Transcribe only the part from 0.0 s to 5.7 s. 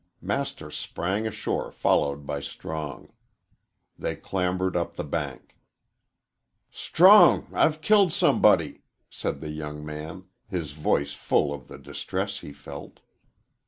Master sprang ashore followed by Strong. They clambered up the bank.